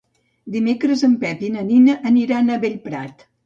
Dimecres 0.55 1.03
en 1.09 1.13
Pep 1.25 1.45
i 1.49 1.53
na 1.59 1.67
Nina 1.69 2.01
aniran 2.15 2.53
a 2.53 2.61
Bellprat. 2.67 3.27